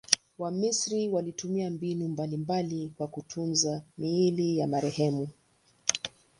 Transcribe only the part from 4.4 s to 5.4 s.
ya marehemu.